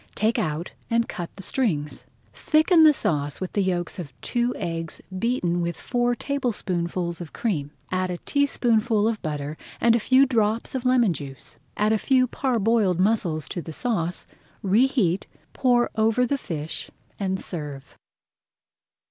Take 0.15 0.39
out 0.39 0.71
and 0.89 1.07
cut 1.07 1.29
the 1.35 1.43
strings. 1.43 2.05
Thicken 2.33 2.81
the 2.81 2.91
sauce 2.91 3.39
with 3.39 3.53
the 3.53 3.61
yolks 3.61 3.99
of 3.99 4.19
two 4.21 4.51
eggs 4.55 4.99
beaten 5.19 5.61
with 5.61 5.77
four 5.77 6.15
tablespoonfuls 6.15 7.21
of 7.21 7.33
cream, 7.33 7.69
add 7.91 8.09
a 8.09 8.17
teaspoonful 8.17 9.07
of 9.07 9.21
butter 9.21 9.55
and 9.79 9.95
a 9.95 9.99
few 9.99 10.25
drops 10.25 10.73
of 10.73 10.85
lemon 10.85 11.13
juice. 11.13 11.57
Add 11.77 11.93
a 11.93 11.99
few 11.99 12.25
parboiled 12.25 12.99
mussels 12.99 13.47
to 13.49 13.61
the 13.61 13.71
sauce, 13.73 14.25
reheat, 14.63 15.27
pour 15.53 15.91
over 15.95 16.25
the 16.25 16.39
fish, 16.39 16.89
and 17.19 17.39
serve. 17.39 17.95